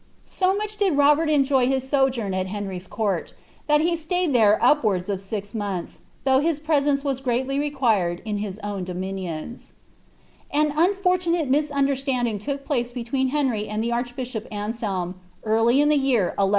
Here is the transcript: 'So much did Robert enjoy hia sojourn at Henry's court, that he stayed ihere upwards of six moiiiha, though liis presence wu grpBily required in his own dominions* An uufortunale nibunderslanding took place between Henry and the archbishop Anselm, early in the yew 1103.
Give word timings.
'So 0.25 0.55
much 0.55 0.77
did 0.77 0.97
Robert 0.97 1.29
enjoy 1.29 1.67
hia 1.67 1.79
sojourn 1.79 2.33
at 2.33 2.47
Henry's 2.47 2.87
court, 2.87 3.35
that 3.67 3.81
he 3.81 3.95
stayed 3.95 4.33
ihere 4.33 4.57
upwards 4.59 5.09
of 5.09 5.21
six 5.21 5.53
moiiiha, 5.53 5.99
though 6.23 6.39
liis 6.39 6.63
presence 6.63 7.03
wu 7.03 7.11
grpBily 7.11 7.59
required 7.59 8.19
in 8.25 8.39
his 8.39 8.57
own 8.63 8.83
dominions* 8.83 9.73
An 10.49 10.71
uufortunale 10.71 11.47
nibunderslanding 11.51 12.41
took 12.41 12.65
place 12.65 12.91
between 12.91 13.27
Henry 13.27 13.67
and 13.67 13.83
the 13.83 13.91
archbishop 13.91 14.47
Anselm, 14.51 15.19
early 15.43 15.79
in 15.79 15.89
the 15.89 15.97
yew 15.97 16.31
1103. 16.37 16.47